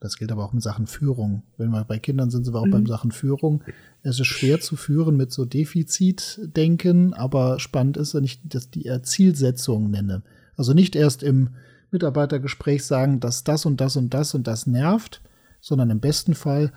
das 0.00 0.16
gilt 0.16 0.32
aber 0.32 0.44
auch 0.44 0.54
mit 0.54 0.62
Sachen 0.62 0.86
Führung. 0.86 1.42
Wenn 1.58 1.70
wir 1.70 1.84
bei 1.84 1.98
Kindern 1.98 2.30
sind, 2.30 2.44
sind 2.44 2.54
wir 2.54 2.60
auch 2.60 2.70
beim 2.70 2.86
Sachen 2.86 3.12
Führung. 3.12 3.62
Es 4.02 4.18
ist 4.18 4.26
schwer 4.28 4.58
zu 4.58 4.76
führen 4.76 5.16
mit 5.18 5.30
so 5.30 5.44
Defizitdenken, 5.44 7.12
aber 7.12 7.60
spannend 7.60 7.98
ist, 7.98 8.14
wenn 8.14 8.24
ich 8.24 8.40
das 8.42 8.70
die 8.70 8.86
äh, 8.86 9.02
Zielsetzung 9.02 9.90
nenne. 9.90 10.22
Also 10.56 10.72
nicht 10.72 10.96
erst 10.96 11.22
im 11.22 11.50
Mitarbeitergespräch 11.92 12.84
sagen, 12.84 13.20
dass 13.20 13.44
das 13.44 13.66
und 13.66 13.80
das 13.80 13.96
und 13.96 14.14
das 14.14 14.34
und 14.34 14.46
das 14.46 14.66
nervt, 14.66 15.22
sondern 15.60 15.90
im 15.90 16.00
besten 16.00 16.34
Fall 16.34 16.72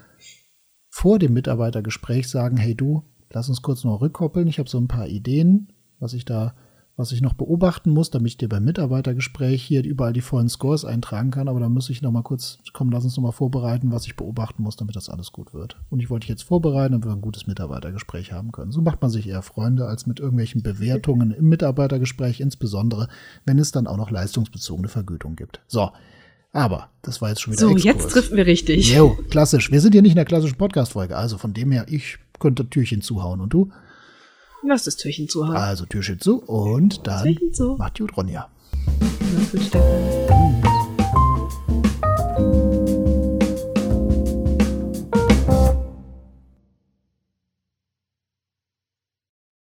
vor 0.89 1.19
dem 1.19 1.33
Mitarbeitergespräch 1.33 2.29
sagen, 2.29 2.57
hey 2.57 2.75
du, 2.75 3.03
lass 3.31 3.49
uns 3.49 3.61
kurz 3.61 3.83
noch 3.83 4.01
rückkoppeln. 4.01 4.47
Ich 4.47 4.59
habe 4.59 4.69
so 4.69 4.77
ein 4.77 4.87
paar 4.87 5.07
Ideen, 5.07 5.73
was 5.99 6.13
ich 6.13 6.25
da, 6.25 6.55
was 6.95 7.11
ich 7.11 7.21
noch 7.21 7.33
beobachten 7.33 7.89
muss, 7.89 8.11
damit 8.11 8.27
ich 8.33 8.37
dir 8.37 8.47
beim 8.49 8.65
Mitarbeitergespräch 8.65 9.63
hier 9.63 9.83
überall 9.83 10.13
die 10.13 10.21
vollen 10.21 10.47
Scores 10.47 10.85
eintragen 10.85 11.31
kann. 11.31 11.47
Aber 11.47 11.59
da 11.59 11.67
muss 11.67 11.89
ich 11.89 12.03
noch 12.03 12.11
mal 12.11 12.21
kurz, 12.21 12.59
komm, 12.71 12.91
lass 12.91 13.03
uns 13.03 13.17
noch 13.17 13.23
mal 13.23 13.31
vorbereiten, 13.31 13.91
was 13.91 14.05
ich 14.05 14.15
beobachten 14.15 14.61
muss, 14.61 14.75
damit 14.75 14.95
das 14.95 15.09
alles 15.09 15.31
gut 15.31 15.53
wird. 15.53 15.75
Und 15.89 16.01
ich 16.01 16.09
wollte 16.11 16.25
dich 16.25 16.29
jetzt 16.29 16.43
vorbereiten, 16.43 16.91
damit 16.91 17.07
wir 17.07 17.13
ein 17.13 17.21
gutes 17.21 17.47
Mitarbeitergespräch 17.47 18.31
haben 18.31 18.51
können. 18.51 18.71
So 18.71 18.81
macht 18.81 19.01
man 19.01 19.09
sich 19.09 19.27
eher 19.27 19.41
Freunde 19.41 19.87
als 19.87 20.05
mit 20.05 20.19
irgendwelchen 20.19 20.61
Bewertungen 20.61 21.31
im 21.31 21.49
Mitarbeitergespräch, 21.49 22.39
insbesondere 22.39 23.07
wenn 23.45 23.57
es 23.57 23.71
dann 23.71 23.87
auch 23.87 23.97
noch 23.97 24.11
leistungsbezogene 24.11 24.87
Vergütung 24.87 25.35
gibt. 25.35 25.61
So. 25.67 25.89
Aber 26.55 26.89
das 27.01 27.19
war 27.19 27.29
jetzt 27.29 27.41
schon 27.41 27.53
wieder 27.53 27.61
So, 27.61 27.71
Exkurs. 27.71 27.83
jetzt 27.95 28.11
trifft 28.11 28.31
wir 28.33 28.45
richtig. 28.45 28.93
Jo, 28.93 29.17
klassisch. 29.31 29.71
Wir 29.71 29.81
sind 29.81 29.93
hier 29.93 30.03
nicht 30.03 30.11
in 30.11 30.17
der 30.17 30.25
klassischen 30.25 30.59
Podcast-Folge. 30.59 31.17
Also 31.17 31.39
von 31.39 31.55
dem 31.55 31.71
her, 31.71 31.87
ich 31.89 32.19
könnte 32.39 32.69
Türchen 32.69 33.01
zuhauen. 33.01 33.41
Und 33.41 33.51
du? 33.51 33.71
Lass 34.65 34.83
das 34.85 34.95
Türchen 34.95 35.27
zu 35.27 35.47
haben. 35.47 35.57
Also 35.57 35.85
Türchen 35.85 36.19
zu 36.19 36.41
und 36.43 37.05
dann 37.05 37.23
Türchen 37.23 37.53
zu. 37.53 37.75
macht 37.75 37.97
gut, 37.97 38.15
Ronja. 38.15 38.47
Mach's 39.35 39.51
gut, 39.51 39.61
Stefan. 39.61 40.82